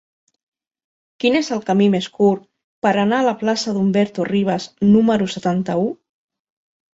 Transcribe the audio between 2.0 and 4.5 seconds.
curt per anar a la plaça d'Humberto